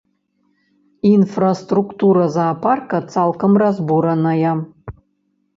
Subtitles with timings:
[1.09, 4.59] Інфраструктура заапарка цалкам разбураная.